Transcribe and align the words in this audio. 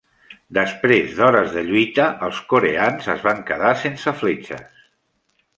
Després 0.57 1.11
d'hores 1.19 1.53
de 1.57 1.63
lluita, 1.67 2.07
els 2.29 2.41
coreans 2.55 3.13
es 3.17 3.23
van 3.29 3.47
quedar 3.51 3.77
sense 3.85 4.19
fletxes. 4.23 4.85